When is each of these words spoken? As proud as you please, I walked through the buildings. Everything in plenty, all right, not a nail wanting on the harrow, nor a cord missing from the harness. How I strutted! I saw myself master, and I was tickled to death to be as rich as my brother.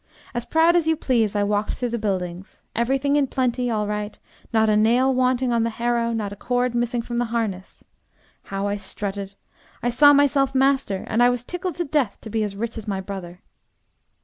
As 0.33 0.45
proud 0.45 0.75
as 0.75 0.87
you 0.87 0.95
please, 0.95 1.35
I 1.35 1.43
walked 1.43 1.73
through 1.73 1.89
the 1.91 1.99
buildings. 1.99 2.63
Everything 2.75 3.15
in 3.15 3.27
plenty, 3.27 3.69
all 3.69 3.85
right, 3.85 4.17
not 4.51 4.67
a 4.67 4.75
nail 4.75 5.13
wanting 5.13 5.51
on 5.53 5.61
the 5.61 5.69
harrow, 5.69 6.11
nor 6.11 6.25
a 6.31 6.35
cord 6.35 6.73
missing 6.73 7.03
from 7.03 7.17
the 7.17 7.25
harness. 7.25 7.83
How 8.45 8.67
I 8.67 8.77
strutted! 8.77 9.35
I 9.83 9.91
saw 9.91 10.11
myself 10.11 10.55
master, 10.55 11.03
and 11.05 11.21
I 11.21 11.29
was 11.29 11.43
tickled 11.43 11.75
to 11.75 11.85
death 11.85 12.19
to 12.21 12.31
be 12.31 12.41
as 12.41 12.55
rich 12.55 12.79
as 12.79 12.87
my 12.87 12.99
brother. 12.99 13.41